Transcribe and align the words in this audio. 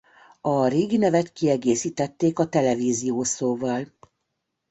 A 0.41 0.67
régi 0.67 0.97
nevet 0.97 1.33
kiegészítették 1.33 2.39
a 2.39 2.47
televízió 2.47 3.23
szóval. 3.23 3.87